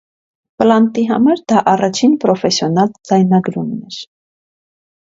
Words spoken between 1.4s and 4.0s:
դա առաջին պրոֆեսիոնալ ձայնագրումն